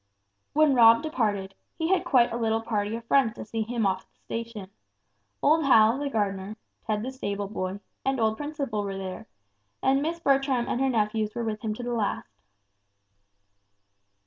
[0.53, 3.99] When Rob departed, he had quite a little party of friends to see him off
[4.01, 4.71] at the station.
[5.43, 9.27] Old Hal, the gardener, Ted, the stable boy, and old Principle were there,
[9.83, 12.33] and Miss Bertram and her nephews were with him to the last.